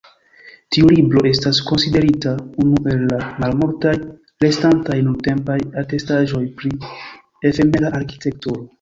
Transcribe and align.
Tiu 0.75 0.87
libro 0.91 1.21
estas 1.31 1.59
konsiderita 1.67 2.33
unu 2.65 2.81
el 2.95 3.05
la 3.13 3.21
malmultaj 3.45 3.93
restantaj 4.47 4.99
nuntempaj 5.11 5.61
atestaĵoj 5.85 6.45
pri 6.61 6.77
efemera 7.53 7.97
arkitekturo. 8.05 8.69